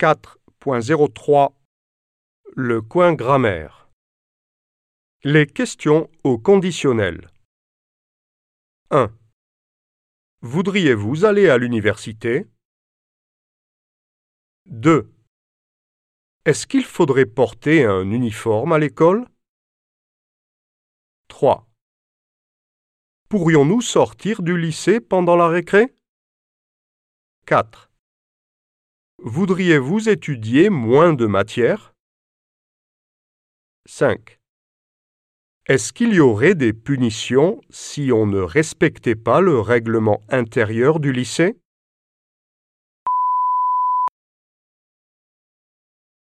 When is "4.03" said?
0.00-1.52